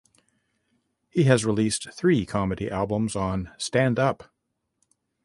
He 1.11 1.25
has 1.25 1.45
released 1.45 1.91
three 1.93 2.25
comedy 2.25 2.71
albums 2.71 3.15
on 3.15 3.51
Stand 3.59 3.99
Up! 3.99 4.23